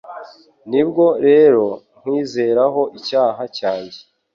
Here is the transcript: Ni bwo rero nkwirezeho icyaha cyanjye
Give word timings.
Ni 0.69 0.81
bwo 0.87 1.05
rero 1.27 1.65
nkwirezeho 1.99 2.81
icyaha 2.99 3.43
cyanjye 3.57 3.99